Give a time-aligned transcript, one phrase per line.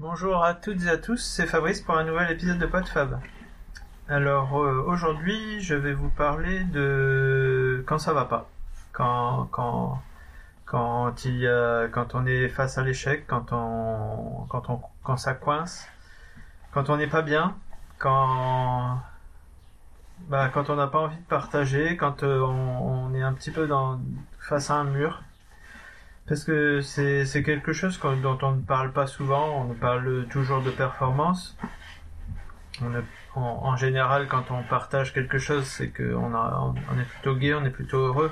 [0.00, 3.18] Bonjour à toutes et à tous, c'est Fabrice pour un nouvel épisode de PodFab.
[4.08, 8.48] Alors euh, aujourd'hui, je vais vous parler de quand ça va pas,
[8.92, 10.00] quand quand
[10.66, 15.16] quand il y a, quand on est face à l'échec, quand on quand on quand
[15.16, 15.88] ça coince,
[16.72, 17.56] quand on n'est pas bien,
[17.98, 19.00] quand
[20.28, 23.66] bah, on n'a pas envie de partager, quand euh, on, on, est un petit peu
[23.66, 23.98] dans
[24.38, 25.24] face à un mur.
[26.28, 30.70] Parce que c'est quelque chose dont on ne parle pas souvent, on parle toujours de
[30.70, 31.56] performance.
[32.82, 32.92] On
[33.34, 37.70] en, général, quand on partage quelque chose, c'est qu'on on est plutôt gai, on est
[37.70, 38.30] plutôt heureux.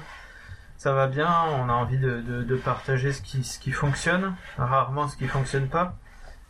[0.76, 5.08] Ça va bien, on a envie de, de, partager ce qui, ce qui fonctionne, rarement
[5.08, 5.96] ce qui fonctionne pas.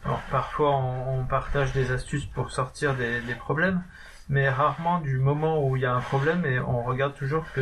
[0.04, 3.82] Alors, parfois, on, on, partage des astuces pour sortir des, des, problèmes,
[4.28, 7.60] mais rarement du moment où il y a un problème et on regarde toujours que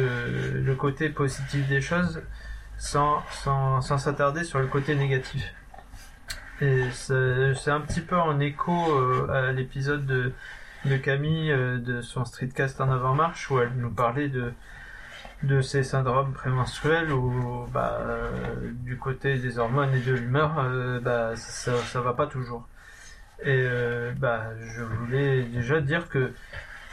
[0.55, 2.23] le côté positif des choses
[2.85, 5.55] sans s'attarder sur le côté négatif.
[6.61, 10.33] Et c'est un petit peu en écho euh, à l'épisode de,
[10.85, 14.53] de Camille euh, de son streetcast en avant-marche où elle nous parlait de
[15.43, 18.31] de ces syndromes prémenstruels où bah, euh,
[18.83, 20.55] du côté des hormones et de l'humeur
[21.03, 22.67] bah, ça, ça va pas toujours.
[23.43, 23.67] Et
[24.17, 26.33] bah, je voulais déjà dire que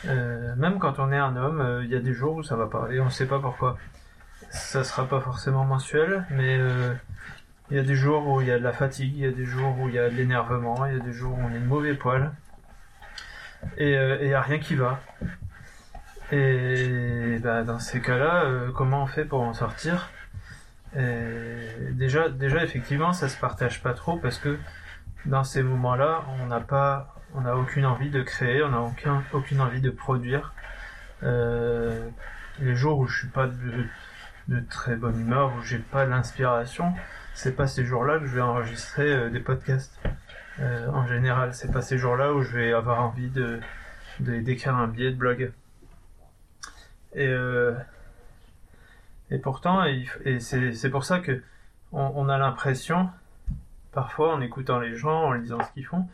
[0.04, 2.90] même quand on est un homme, il y a des jours où ça va pas
[2.92, 3.78] et on sait pas pourquoi
[4.52, 6.94] ça sera pas forcément mensuel, mais euh,
[7.70, 9.32] il y a des jours où il y a de la fatigue, il y a
[9.32, 11.50] des jours où il y a de l'énervement, il y a des jours où on
[11.50, 12.32] est de mauvais poil,
[13.78, 15.00] et euh, il n'y a rien qui va.
[16.32, 20.10] Et bah, dans ces cas-là, euh, comment on fait pour en sortir?
[20.94, 24.58] Déjà, déjà, effectivement, ça se partage pas trop parce que
[25.26, 29.62] dans ces moments-là, on n'a pas, on aucune envie de créer, on n'a aucun, aucune
[29.62, 30.54] envie de produire.
[31.24, 32.10] Euh,
[32.60, 33.86] les jours où je suis pas de,
[34.47, 36.94] de très bonne humeur, où j'ai pas l'inspiration,
[37.34, 40.00] c'est pas ces jours-là que je vais enregistrer euh, des podcasts.
[40.59, 43.59] Euh, en général, c'est pas ces jours-là où je vais avoir envie de
[44.19, 45.52] d'écrire un billet de blog.
[47.14, 47.73] Et euh,
[49.31, 51.41] et pourtant, et, c'est pour ça que
[51.94, 53.09] on, a l'impression,
[53.91, 56.07] parfois en écoutant les gens, en lisant ce qu'ils font,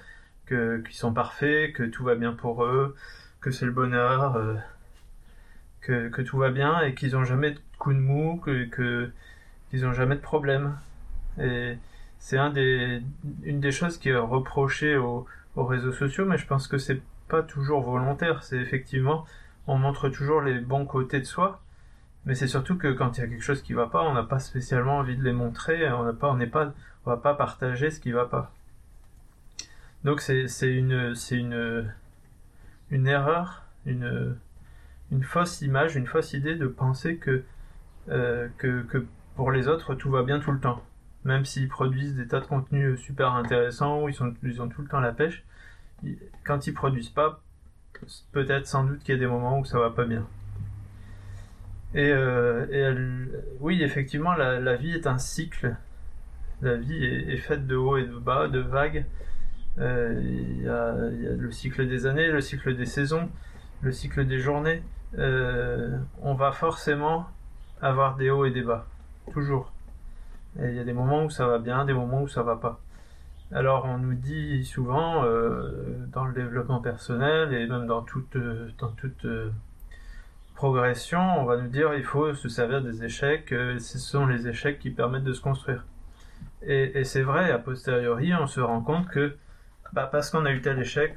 [0.45, 2.95] que qu'ils sont parfaits, que tout va bien pour eux,
[3.41, 4.37] que c'est le bonheur
[5.87, 9.11] que, tout va bien et qu'ils ont jamais de coup de mou, que
[9.69, 10.77] qu'ils ont jamais de problème.
[11.39, 11.77] Et
[12.19, 15.25] c'est une des choses qui est reprochée aux,
[15.55, 18.43] aux réseaux sociaux, mais je pense que c'est pas toujours volontaire.
[18.43, 19.25] C'est effectivement
[19.67, 21.61] on montre toujours les bons côtés de soi,
[22.25, 24.23] mais c'est surtout que quand il y a quelque chose qui va pas, on n'a
[24.23, 25.91] pas spécialement envie de les montrer.
[25.91, 26.51] On n'a pas, on n'est
[27.05, 28.51] va pas partager ce qui va pas.
[30.03, 31.91] Donc c'est c'est une c'est une
[32.91, 34.37] une erreur, une
[35.11, 37.43] une fausse image, une fausse idée de penser que,
[38.09, 40.83] euh, que, que pour les autres tout va bien tout le temps.
[41.23, 44.81] Même s'ils produisent des tas de contenus super intéressants, où ils, sont, ils ont tout
[44.81, 45.43] le temps la pêche,
[46.45, 47.41] quand ils produisent pas,
[48.31, 50.25] peut-être sans doute qu'il y a des moments où ça va pas bien.
[51.95, 53.25] Et, euh,
[53.59, 55.75] oui, effectivement, la, vie est un cycle.
[56.61, 59.05] La vie est, faite de hauts et de bas, de vagues.
[59.79, 63.29] Euh, il y, a, le cycle des années, le cycle des saisons,
[63.81, 64.81] le cycle des journées.
[65.17, 67.27] Euh, on va forcément
[67.81, 68.85] avoir des hauts et des bas.
[69.31, 69.71] Toujours.
[70.59, 72.79] Il y a des moments où ça va bien, des moments où ça va pas.
[73.51, 78.69] Alors on nous dit souvent euh, dans le développement personnel et même dans toute euh,
[78.77, 79.25] dans toute
[80.55, 83.49] progression, on va nous dire il faut se servir des échecs.
[83.49, 85.85] ce sont les échecs qui permettent de se construire.
[86.63, 89.37] Et, c'est vrai, a posteriori, on se rend compte que
[89.93, 91.15] bah, parce qu'on a eu tel échec,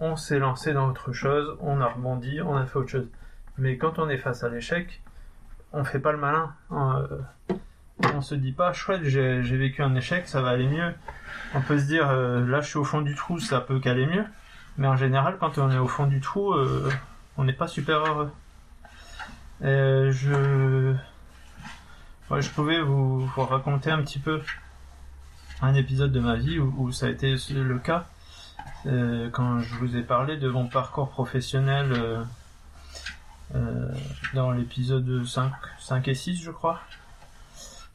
[0.00, 3.08] on s'est lancé dans autre chose, on a rebondi, on a fait autre chose.
[3.58, 5.02] Mais quand on est face à l'échec,
[5.72, 6.54] on fait pas le malin.
[6.72, 7.06] Euh,
[8.14, 10.94] on se dit pas chouette, j'ai vécu un échec, ça va aller mieux.
[11.54, 14.06] On peut se dire euh, là je suis au fond du trou, ça peut qu'aller
[14.06, 14.24] mieux.
[14.76, 16.88] Mais en général, quand on est au fond du trou, euh,
[17.36, 18.30] on n'est pas super heureux.
[19.60, 20.94] Je
[22.30, 24.40] je pouvais vous, raconter un petit peu
[25.62, 28.06] un épisode de ma vie où, ça a été le cas
[28.84, 32.24] quand je vous ai parlé de mon parcours professionnel
[34.34, 36.80] dans l'épisode 5, 5 et 6 je crois.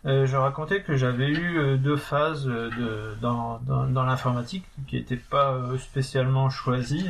[0.05, 2.51] Euh, je racontais que j'avais eu euh, deux phases
[3.21, 7.07] dans l'informatique qui n'étaient pas spécialement choisies.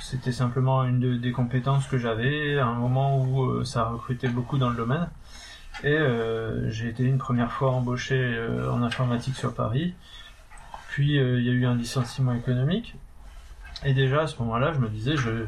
[0.00, 4.68] C'était simplement une des compétences que j'avais à un moment où ça recrutait beaucoup dans
[4.70, 5.08] le domaine.
[5.82, 5.96] Et
[6.68, 8.38] j'ai été une première fois embauché
[8.70, 9.94] en informatique sur Paris.
[10.90, 12.96] Puis il y a eu un licenciement économique.
[13.84, 15.46] Et déjà à ce moment-là, je me disais, je,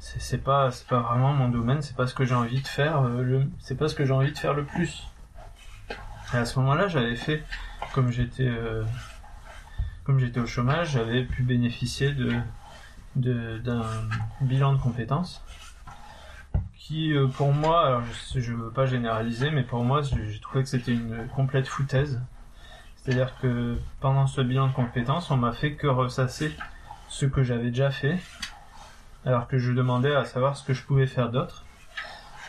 [0.00, 3.02] c'est pas c'est pas vraiment mon domaine c'est pas ce que j'ai envie de faire
[3.02, 5.06] euh, le c'est pas ce que j'ai envie de faire le plus
[6.32, 7.44] et à ce moment-là j'avais fait
[7.92, 8.82] comme j'étais euh,
[10.04, 12.34] comme j'étais au chômage, j'avais pu bénéficier de
[13.16, 13.82] d'un
[14.40, 15.44] bilan de compétences
[16.76, 18.02] qui, euh, pour moi,
[18.34, 22.20] je ne veux pas généraliser, mais pour moi, j'ai trouvé que c'était une complète foutaise.
[22.96, 26.52] C'est-à-dire que pendant ce bilan de compétences, on m'a fait que ressasser
[27.08, 28.18] ce que j'avais déjà fait,
[29.24, 31.64] alors que je demandais à savoir ce que je pouvais faire d'autre.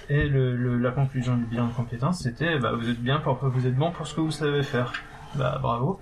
[0.09, 3.75] Et la conclusion du bilan de compétences, c'était bah, vous êtes bien pour vous êtes
[3.75, 4.91] bon pour ce que vous savez faire.
[5.35, 6.01] Bah bravo.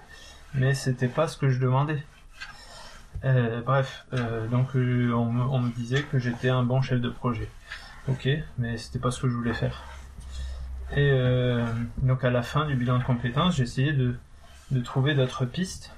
[0.54, 2.04] Mais c'était pas ce que je demandais.
[3.24, 7.50] Euh, bref, euh, donc euh, on, me disait que j'étais un bon chef de projet.
[8.08, 8.28] Ok,
[8.58, 9.84] mais c'était pas ce que je voulais faire.
[10.96, 11.12] Et
[12.02, 15.94] donc à la fin du bilan de compétences, j'ai essayé de trouver d'autres pistes.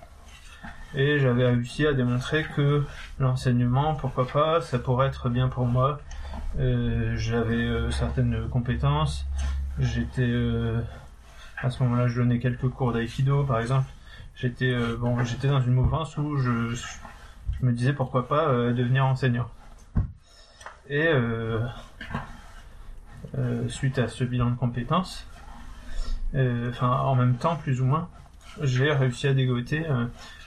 [0.94, 2.84] Et j'avais réussi à démontrer que
[3.20, 6.02] l'enseignement, pourquoi pas, ça pourrait être bien pour moi,
[6.60, 9.26] euh, j'avais euh, certaines compétences.
[9.80, 10.82] J'étais euh,
[11.58, 13.90] à ce moment-là, je donnais quelques cours d'aïkido, par exemple.
[14.36, 19.48] J'étais bon, j'étais dans une mouvance où je, je me disais pourquoi pas devenir enseignant.
[20.90, 21.12] Et
[23.68, 25.28] suite à ce bilan de compétences,
[26.34, 28.10] enfin en même temps plus ou moins,
[28.64, 29.86] j'ai réussi à dégoter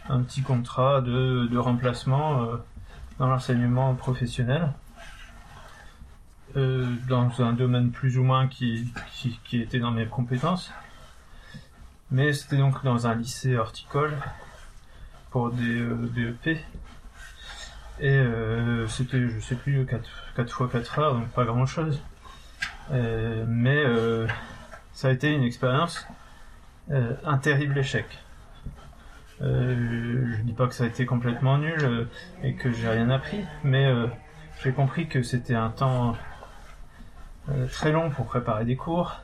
[0.09, 2.47] un petit contrat de, de remplacement
[3.19, 4.73] dans l'enseignement professionnel
[6.57, 10.73] euh, dans un domaine plus ou moins qui, qui, qui était dans mes compétences.
[12.13, 14.17] Mais c'était donc dans un lycée horticole
[15.31, 16.59] pour des euh, DEP.
[18.01, 22.01] Et euh, c'était, je sais plus, 4, 4 fois 4 heures, donc pas grand chose.
[22.93, 24.29] Euh, mais euh,
[24.93, 26.07] ça a été une expérience,
[26.91, 28.07] euh, un terrible échec.
[29.41, 32.09] Je dis pas que ça a été complètement nul
[32.43, 33.93] et que j'ai rien appris, mais
[34.63, 36.17] j'ai compris que c'était un temps
[37.51, 39.21] euh, très long pour préparer des cours,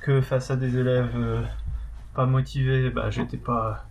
[0.00, 1.42] que face à des élèves euh,
[2.14, 3.84] pas motivés, bah, j'étais pas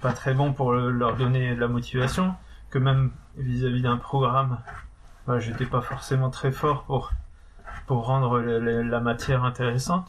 [0.00, 2.34] pas très bon pour leur donner de la motivation,
[2.70, 4.58] que même vis-à-vis d'un programme,
[5.26, 7.12] bah, j'étais pas forcément très fort pour
[7.86, 10.06] pour rendre la, matière intéressante.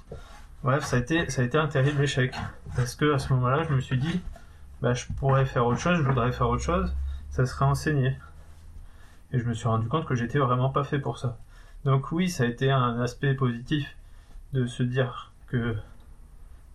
[0.64, 2.36] Bref, ça a été ça a été un terrible échec
[2.76, 4.22] parce que à ce moment-là, je me suis dit,
[4.84, 6.94] bah, je pourrais faire autre chose, je voudrais faire autre chose,
[7.30, 8.18] ça serait enseigner.
[9.32, 11.38] Et je me suis rendu compte que j'étais vraiment pas fait pour ça.
[11.86, 13.96] Donc oui, ça a été un aspect positif
[14.52, 15.76] de se dire que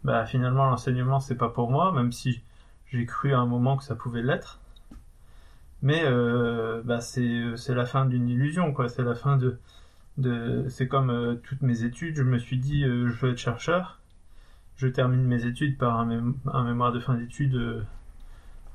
[0.05, 2.43] bah, finalement l'enseignement c'est pas pour moi, même si
[2.91, 4.59] j'ai cru à un moment que ça pouvait l'être.
[5.83, 8.89] Mais euh, bah, c'est la fin d'une illusion, quoi.
[8.89, 12.17] C'est la fin de, c'est comme euh, toutes mes études.
[12.17, 14.01] Je me suis dit euh, je veux être chercheur.
[14.77, 16.07] Je termine mes études par un,
[16.65, 17.85] mémoire de fin d'études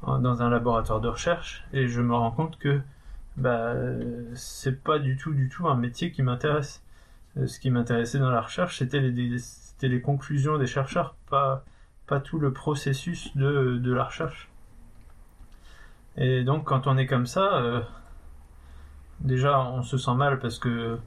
[0.06, 2.82] dans un laboratoire de recherche et je me rends compte que
[3.38, 3.74] bah
[4.36, 6.84] c'est pas du tout du tout un métier qui m'intéresse.
[7.38, 11.64] Euh, ce qui m'intéressait dans la recherche, c'était les, conclusions des chercheurs, pas
[12.24, 14.50] tout le processus de, la recherche.
[16.18, 17.82] Et donc quand on est comme ça, euh,
[19.20, 21.00] déjà on se sent mal parce que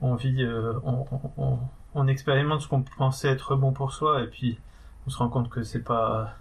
[0.00, 1.58] on vit, euh, on,
[1.94, 4.58] on, expérimente ce qu'on pensait être bon pour soi et puis
[5.06, 6.36] on se rend compte que c'est pas,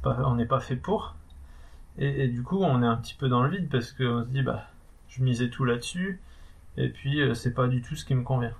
[0.00, 1.16] pas, on n'est pas fait pour.
[1.98, 4.42] Et, du coup, on est un petit peu dans le vide parce qu'on se dit,
[4.42, 4.64] bah,
[5.08, 6.20] je misais tout là-dessus,
[6.78, 8.54] et puis euh, c'est pas du tout ce qui me convient.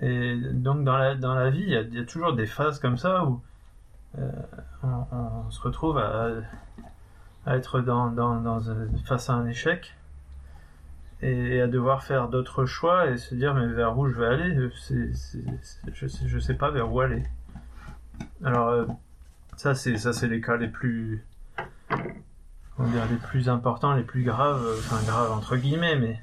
[0.00, 3.24] Et donc dans la, dans la vie, il y, a, toujours des phases comme ça
[3.24, 3.40] où
[4.18, 4.30] euh,
[4.82, 6.30] on, se retrouve à,
[7.46, 8.60] être dans, dans, dans,
[9.04, 9.94] face à un échec
[11.22, 14.54] et, à devoir faire d'autres choix et se dire mais vers où je vais aller?
[14.54, 17.22] Je, sais, sais pas vers où aller.
[18.44, 18.86] Alors euh,
[19.56, 21.24] ça c'est ça c'est les cas les plus
[22.78, 26.20] on dire, les plus importants, les plus graves, euh, enfin graves entre guillemets, mais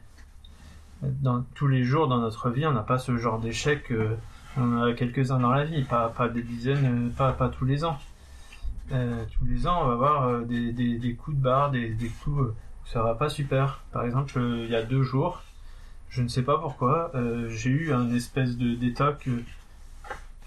[1.02, 3.92] dans tous les jours dans notre vie, on n'a pas ce genre d'échec.
[3.92, 4.16] Euh,
[4.58, 7.66] on en a quelques-uns dans la vie, pas, pas des dizaines, euh, pas, pas tous
[7.66, 7.98] les ans.
[8.90, 12.42] Tous les ans, on va avoir des, des, des, coups de barre, des, des coups
[12.42, 12.54] où
[12.86, 13.80] ça va pas super.
[13.94, 15.44] Par exemple, il y a deux jours,
[16.10, 17.10] je ne sais pas pourquoi,
[17.48, 19.18] j'ai eu un espèce de d'état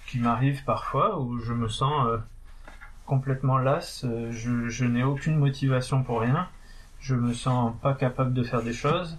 [0.07, 2.07] qui m'arrive parfois où je me sens
[3.07, 6.49] complètement las, euh, je, n'ai aucune motivation pour rien,
[7.01, 9.19] je me sens pas capable de faire des choses,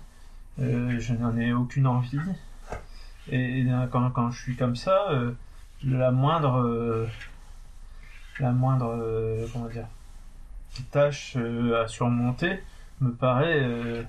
[0.60, 2.20] euh, je n'en ai aucune envie.
[3.30, 5.32] Et, quand, quand je suis comme ça, euh,
[5.84, 7.08] la moindre,
[8.40, 9.88] la moindre, comment dire,
[10.92, 12.60] tâche à surmonter
[13.02, 14.06] me paraît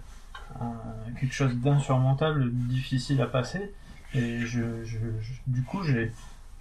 [1.18, 3.72] quelque chose d'insurmontable, difficile à passer.
[4.14, 4.98] Et je, je,
[5.46, 5.80] du coup,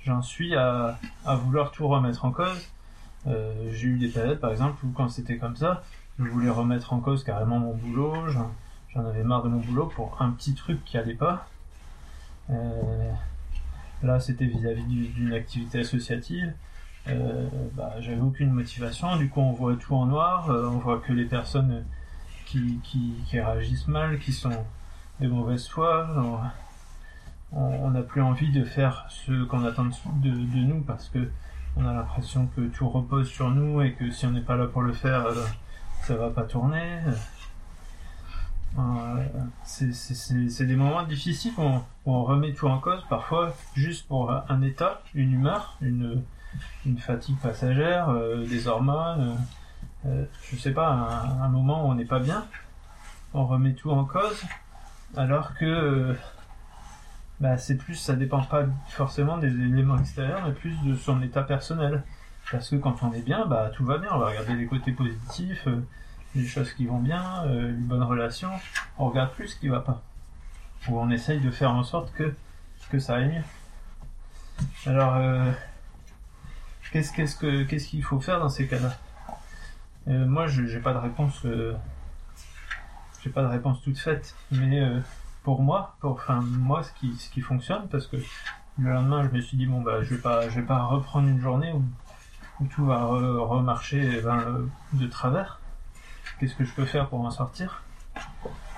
[0.04, 2.70] j'en suis à, à vouloir tout remettre en cause
[3.28, 5.84] euh, j'ai eu des périodes, par exemple, où quand c'était comme ça,
[6.20, 10.22] je voulais remettre en cause carrément mon boulot, j'en avais marre de mon boulot pour
[10.22, 11.48] un petit truc qui allait pas.
[12.50, 13.12] Euh,
[14.04, 16.54] là, c'était vis-à-vis d'une activité associative.
[17.74, 19.16] bah, j'avais aucune motivation.
[19.18, 20.48] Du coup, on voit tout en noir.
[20.50, 21.84] on voit que les personnes
[22.46, 24.66] qui, qui, réagissent mal, qui sont
[25.20, 26.08] de mauvaise foi.
[27.52, 31.30] On n'a plus envie de faire ce qu'on attend de, nous parce que
[31.78, 34.68] on a l'impression que tout repose sur nous et que si on n'est pas là
[34.68, 35.28] pour le faire,
[36.04, 37.00] ça va pas tourner.
[38.78, 39.26] Euh,
[39.64, 45.02] c'est des moments difficiles où on, remet tout en cause, parfois juste pour un état,
[45.14, 46.24] une humeur, une,
[46.98, 49.38] fatigue passagère, euh, des hormones,
[50.06, 52.46] euh, je sais pas, un, moment où on n'est pas bien,
[53.34, 54.44] on remet tout en cause,
[55.16, 56.16] alors que
[57.40, 61.44] bah, c'est plus, ça dépend pas forcément des éléments extérieurs, mais plus de son état
[61.44, 62.04] personnel.
[62.52, 64.92] Parce que quand on est bien, bah tout va bien, on va regarder les côtés
[64.92, 65.68] positifs
[66.36, 68.50] les choses qui vont bien, euh, une bonne relation,
[68.98, 70.02] on regarde plus ce qui va pas.
[70.88, 72.34] Ou on essaye de faire en sorte que,
[72.92, 73.44] que ça aille mieux.
[74.86, 75.52] Alors, euh,
[76.92, 78.98] qu'est-ce qu'est-ce que qu'est-ce qu'il faut faire dans ces cas-là?
[80.08, 81.46] Euh, Moi, je j'ai pas de réponse.
[83.24, 84.82] j'ai pas de réponse toute faite, mais
[85.46, 88.18] pour moi, pour enfin moi, ce qui ce qui fonctionne, parce que
[88.80, 91.30] le lendemain, je me suis dit bon bah je vais pas je vais pas reprendre
[91.30, 91.84] une journée où,
[92.60, 95.60] où tout va remarcher ben, de travers
[96.40, 97.84] qu'est-ce que je peux faire pour m'en sortir?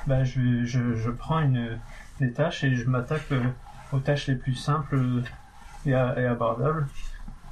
[0.07, 1.79] Bah, je, je, je, prends une,
[2.19, 3.43] des tâches et je m'attaque euh,
[3.91, 5.23] aux tâches les plus simples
[5.85, 6.87] et, abordables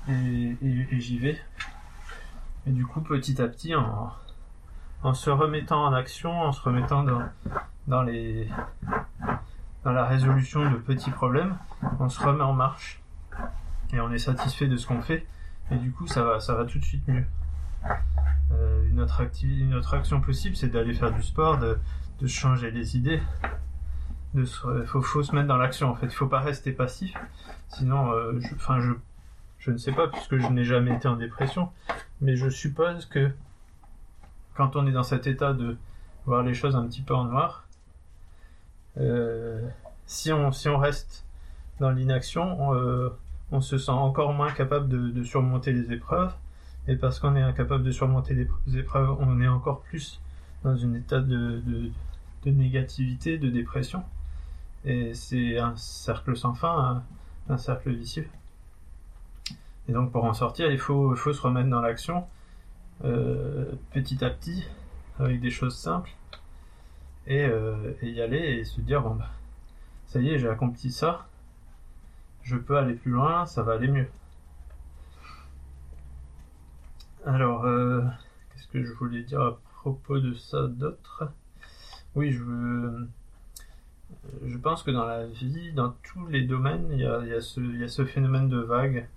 [0.10, 1.41] et, et, j'y vais.
[2.67, 4.13] Et du coup, petit à petit, en,
[5.03, 7.22] en se remettant en action, en se remettant dans,
[7.88, 8.50] dans, les,
[9.84, 11.58] dans la résolution de petits problèmes,
[12.00, 13.01] on se remet en marche
[13.94, 15.25] et on est satisfait de ce qu'on fait
[15.72, 17.25] et du coup ça va, ça va tout de suite mieux.
[18.51, 21.77] Euh, une, autre activité, une autre action possible, c'est d'aller faire du sport, de,
[22.20, 23.22] de changer les idées.
[24.34, 26.10] Il faut, faut, se mettre dans l'action en fait.
[26.10, 27.13] Faut pas rester passif.
[27.70, 28.92] Sinon, euh, je, enfin, je,
[29.60, 31.72] je ne sais pas puisque je n'ai jamais été en dépression,
[32.22, 33.32] mais je suppose que
[34.56, 35.77] quand on est dans cet état de
[36.25, 37.64] voir les choses un petit peu en noir,
[40.06, 41.25] si on si on reste
[41.80, 43.10] dans l'inaction, on, euh,
[43.60, 46.34] se sent encore moins capable de, surmonter les épreuves
[46.88, 50.22] et parce qu'on est incapable de surmonter des épreuves, on est encore plus
[50.64, 51.62] dans un état de,
[52.44, 54.04] de, négativité, de dépression.
[54.84, 57.04] Et c'est un cercle sans fin,
[57.50, 58.28] un, cercle vicieux.
[59.88, 62.25] Et donc pour en sortir, il faut, faut se remettre dans l'action
[63.04, 64.64] euh, petit à petit,
[65.20, 66.12] avec des choses simples,
[67.27, 69.29] et, euh, et, y aller et se dire, bon bah,
[70.08, 71.27] ça y est, j'ai accompli ça,
[72.44, 74.08] je peux aller plus loin, ça va aller mieux.
[77.25, 78.01] Alors, euh,
[78.53, 81.32] qu'est-ce que je voulais dire à propos de ça d'autre?
[82.15, 82.44] Oui, je
[84.46, 87.41] je pense que dans la vie, dans tous les domaines, il y a, y a,
[87.41, 89.08] ce, phénomène de vague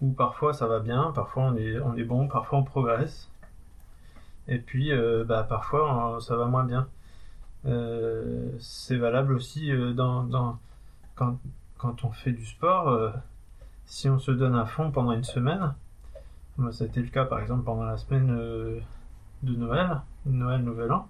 [0.00, 3.30] où parfois ça va bien, parfois on est, on est bon, parfois on progresse,
[4.48, 6.88] et puis euh, bah, parfois ça va moins bien.
[7.64, 10.58] Euh, c'est valable aussi euh, dans,
[11.14, 11.38] quand,
[11.78, 12.88] quand on fait du sport.
[12.88, 13.10] Euh,
[13.86, 15.74] si on se donne à fond pendant une semaine,
[16.56, 20.92] moi, ça a été le cas, par exemple, pendant la semaine de Noël, Noël, Nouvel
[20.92, 21.08] An.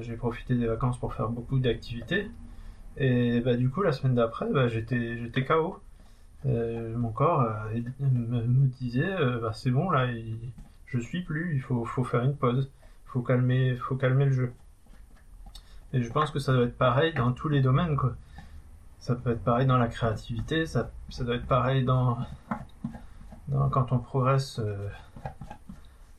[0.00, 2.30] J'ai profité des vacances pour faire beaucoup d'activités.
[2.96, 5.80] Et bah, du coup, la semaine d'après, bah, j'étais, j'étais KO.
[6.44, 10.08] Mon corps me, disait, bah, c'est bon, là,
[10.86, 12.70] je suis plus, il faut, faut faire une pause.
[13.06, 14.52] Faut calmer, faut calmer le jeu.
[15.92, 18.14] Et je pense que ça doit être pareil dans tous les domaines, quoi.
[19.00, 22.18] Ça peut être pareil dans la créativité, ça, ça doit être pareil dans,
[23.70, 24.88] quand on progresse euh,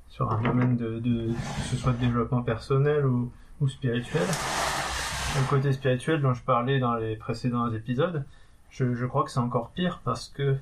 [0.07, 5.49] sur un domaine de, de, que ce soit de développement personnel ou, ou spirituel, le
[5.49, 8.23] côté spirituel dont je parlais dans les précédents épisodes,
[8.69, 10.57] je, je crois que c'est encore pire parce que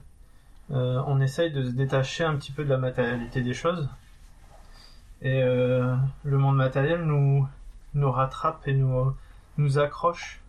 [0.71, 3.89] euh, on essaye de se détacher un petit peu de la matérialité des choses
[5.21, 7.47] et euh, le monde matériel nous
[7.93, 9.13] nous rattrape et nous
[9.57, 10.41] nous accroche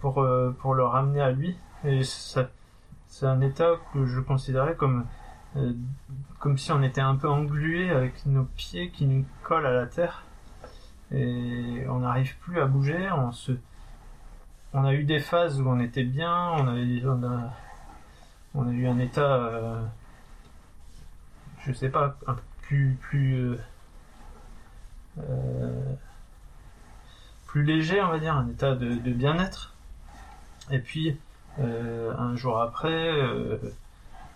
[0.00, 1.56] pour euh, pour le ramener à lui.
[1.84, 5.06] Et c'est un état que je considérais comme
[5.56, 5.72] euh,
[6.38, 9.86] comme si on était un peu englué avec nos pieds qui nous collent à la
[9.86, 10.24] terre.
[11.12, 13.52] Et on n'arrive plus à bouger on se
[14.72, 17.52] on a eu des phases où on était bien on a
[18.54, 19.82] on a, eu un état euh,
[21.60, 23.56] je sais pas un plus plus
[25.18, 25.94] euh,
[27.46, 29.74] plus léger on va dire un état de, bien-être
[30.70, 31.18] et puis
[31.58, 33.56] euh, un jour après, euh,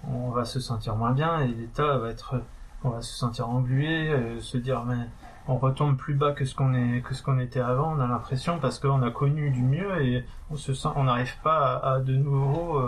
[0.09, 2.41] on va se sentir moins bien et l'état va être,
[2.85, 5.07] on va se sentir englué, euh, se dire mais
[5.49, 7.95] on retombe plus bas que ce qu'on est que ce qu'on était avant.
[7.97, 11.37] On a l'impression parce qu'on a connu du mieux et on se sent, on n'arrive
[11.43, 12.81] pas à, de nouveau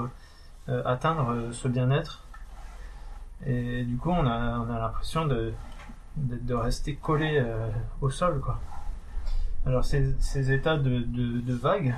[0.69, 2.25] atteindre ce bien-être.
[3.47, 5.53] Et du coup, on a, on a l'impression de,
[6.17, 7.45] de, rester collé
[8.01, 8.61] au sol, quoi.
[9.65, 11.95] Alors, ces, états de, de, vagues,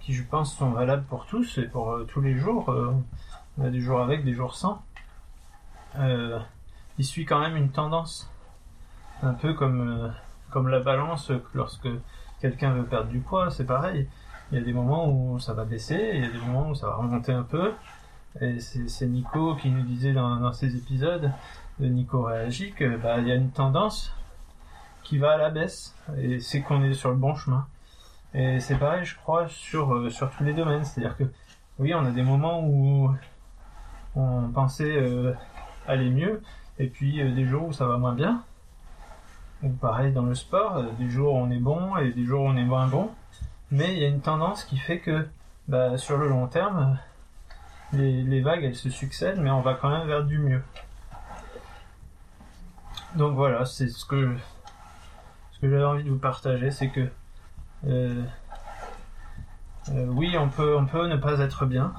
[0.00, 2.94] qui je pense sont valables pour tous et pour euh, tous les jours, euh,
[3.58, 4.82] on a des jours avec, des jours sans,
[5.98, 6.38] euh,
[6.98, 8.30] il suit quand même une tendance.
[9.22, 10.08] Un peu comme, euh,
[10.50, 11.88] comme la balance, lorsque
[12.40, 14.08] quelqu'un veut perdre du poids, c'est pareil.
[14.50, 16.74] Il y a des moments où ça va baisser, il y a des moments où
[16.74, 17.72] ça va remonter un peu.
[18.40, 21.32] Et c'est Nico qui nous disait dans, épisodes,
[21.80, 24.14] de Nico réagit, que bah, il y a une tendance
[25.06, 25.94] qui va à la baisse.
[26.18, 27.66] Et c'est qu'on est sur le bon chemin.
[28.34, 30.84] Et c'est pareil, je crois, sur, euh, sur tous les domaines.
[30.84, 31.24] C'est-à-dire que,
[31.78, 33.14] oui, on a des moments où
[34.16, 35.32] on pensait euh,
[35.86, 36.42] aller mieux,
[36.78, 38.42] et puis euh, des jours où ça va moins bien.
[39.62, 42.48] Ou pareil dans le sport, des jours où on est bon et des jours où
[42.48, 43.10] on est moins bon.
[43.70, 45.26] Mais il y a une tendance qui fait que,
[45.68, 46.98] bah, sur le long terme,
[47.92, 50.62] les, les vagues elles se succèdent, mais on va quand même vers du mieux.
[53.14, 54.36] Donc voilà, c'est ce que
[55.56, 57.08] ce que j'avais envie de vous partager, c'est que
[57.86, 58.22] euh,
[59.88, 61.94] euh, oui, on peut on peut ne pas être bien.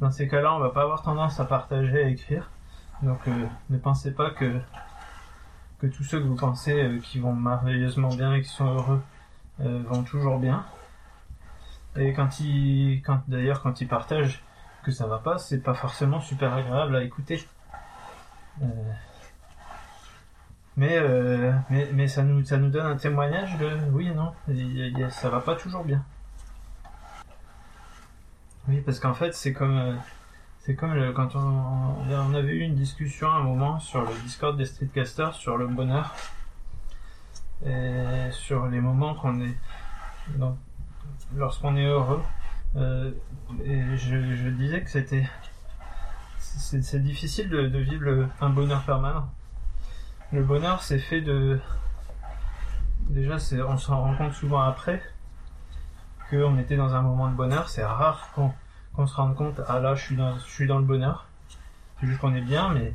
[0.00, 2.50] Dans ces cas-là, on va pas avoir tendance à partager, à écrire.
[3.00, 4.60] Donc euh, ne pensez pas que
[5.78, 9.02] que tous ceux que vous pensez qui vont merveilleusement bien et qui sont heureux
[9.58, 10.66] vont toujours bien.
[11.96, 14.44] Et quand ils quand d'ailleurs quand ils partagent
[14.82, 17.42] que ça va pas, c'est pas forcément super agréable à écouter.
[20.76, 24.32] Mais, euh, mais, mais ça nous, ça nous donne un témoignage de oui et non,
[24.48, 26.04] y y ça va pas toujours bien.
[28.68, 29.94] Oui, parce qu'en fait, c'est comme, euh,
[30.58, 34.56] c'est comme quand on, on avait eu une discussion à un moment sur le Discord
[34.56, 36.14] des Streetcasters sur le bonheur
[37.64, 39.56] et sur les moments qu'on est,
[41.34, 42.22] lorsqu'on est heureux.
[42.76, 43.10] Euh,
[43.64, 45.28] et je, disais que c'était,
[46.38, 49.30] c'est difficile de, vivre un bonheur permanent.
[50.32, 51.60] Le bonheur, c'est fait de.
[53.08, 55.00] Déjà, c'est, on s'en rend compte souvent après
[56.28, 57.68] qu'on était dans un moment de bonheur.
[57.68, 58.52] C'est rare qu'on,
[58.94, 61.26] qu'on se rende compte, ah là, je suis dans, je suis dans le bonheur.
[62.00, 62.94] C'est juste qu'on est bien, mais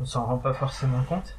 [0.00, 1.38] on s'en rend pas forcément compte.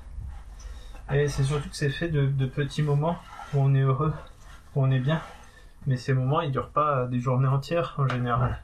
[1.12, 3.18] Et c'est surtout que c'est fait de, de petits moments
[3.54, 4.14] où on est heureux,
[4.76, 5.22] où on est bien.
[5.86, 8.62] Mais ces moments, ils durent pas des journées entières en général.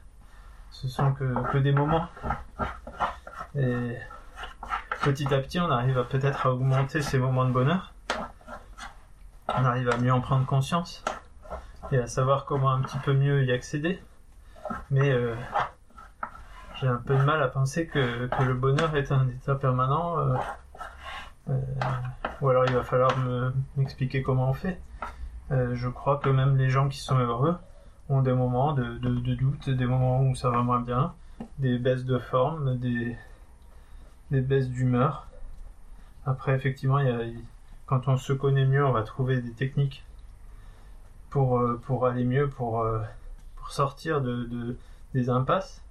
[0.70, 2.08] Ce sont que, que des moments.
[3.54, 3.96] Et
[5.04, 7.92] petit à petit, on arrive peut-être à augmenter ces moments de bonheur.
[9.48, 11.04] On arrive à mieux en prendre conscience
[11.92, 14.02] et à savoir comment un petit peu mieux y accéder.
[14.90, 15.34] Mais euh,
[16.80, 20.18] j'ai un peu de mal à penser que, le bonheur est un état permanent.
[20.18, 20.36] euh,
[21.50, 21.60] euh,
[22.40, 24.80] ou alors il va falloir me- m'expliquer comment on fait.
[25.50, 27.56] Je crois que même les gens qui sont heureux
[28.08, 28.96] ont des moments de
[29.34, 31.12] doute, des moments où ça va moins bien,
[31.58, 33.16] des baisses de forme, des,
[34.30, 35.28] des baisses d'humeur.
[36.26, 37.20] Après, effectivement, y a,
[37.86, 40.04] quand on se connaît mieux, on va trouver des techniques
[41.30, 43.00] pour, euh, pour aller mieux, pour, euh,
[43.70, 44.76] sortir de, de-
[45.14, 45.82] des impasses.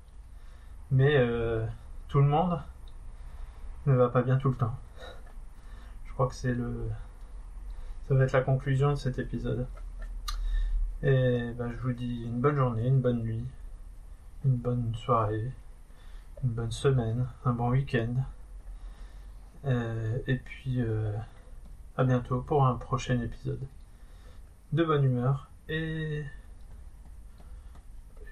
[0.91, 1.65] Mais euh,
[2.07, 2.61] tout le monde
[3.85, 4.75] ne va pas bien tout le temps.
[6.05, 6.87] Je crois que c'est le.
[8.07, 9.65] Ça va être la conclusion de cet épisode.
[11.01, 13.43] Et ben, je vous dis une bonne journée, une bonne nuit,
[14.45, 15.51] une bonne soirée,
[16.43, 18.13] une bonne semaine, un bon week-end.
[19.65, 21.13] Euh, et puis euh,
[21.97, 23.65] à bientôt pour un prochain épisode.
[24.73, 26.25] De bonne humeur et,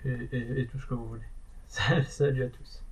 [0.03, 2.03] et, tout ce que vous voulez.
[2.07, 2.83] Salut à tous.